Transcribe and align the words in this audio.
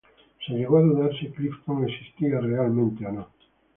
Se 0.43 0.55
llegó 0.55 0.79
a 0.79 0.81
dudar 0.81 1.11
si 1.19 1.27
"Clifton" 1.27 1.87
existía 1.87 2.39
realmente 2.41 3.05
o 3.05 3.11
no. 3.11 3.27